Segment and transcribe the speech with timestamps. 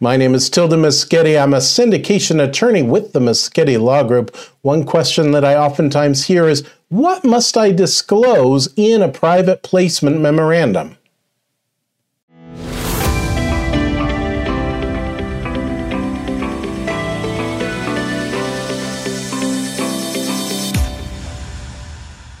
[0.00, 1.36] My name is Tilden Moschetti.
[1.42, 4.32] I'm a syndication attorney with the Moschetti Law Group.
[4.62, 10.20] One question that I oftentimes hear is what must I disclose in a private placement
[10.20, 10.98] memorandum?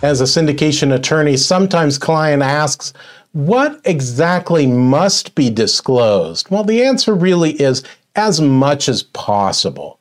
[0.00, 2.92] As a syndication attorney, sometimes client asks,
[3.32, 6.50] what exactly must be disclosed?
[6.50, 7.82] Well, the answer really is
[8.16, 9.98] as much as possible.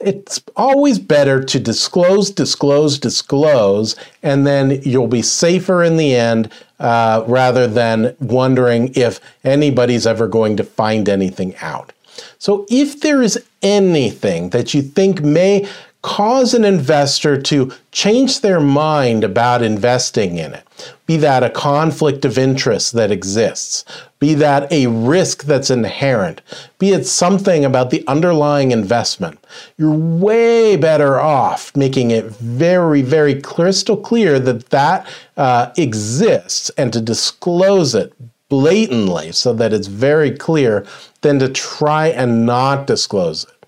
[0.00, 6.50] It's always better to disclose, disclose, disclose, and then you'll be safer in the end
[6.78, 11.92] uh, rather than wondering if anybody's ever going to find anything out.
[12.38, 15.68] So, if there is anything that you think may
[16.02, 20.64] cause an investor to change their mind about investing in it.
[21.06, 23.84] Be that a conflict of interest that exists,
[24.18, 26.40] be that a risk that's inherent,
[26.78, 29.38] be it something about the underlying investment.
[29.76, 36.92] You're way better off making it very, very crystal clear that that uh, exists and
[36.92, 38.14] to disclose it
[38.48, 40.86] blatantly so that it's very clear
[41.20, 43.59] than to try and not disclose it.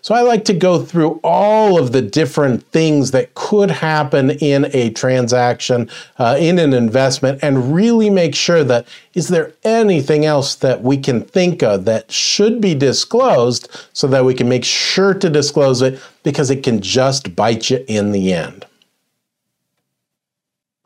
[0.00, 4.70] So I like to go through all of the different things that could happen in
[4.72, 10.54] a transaction, uh, in an investment, and really make sure that is there anything else
[10.56, 15.14] that we can think of that should be disclosed so that we can make sure
[15.14, 18.64] to disclose it because it can just bite you in the end.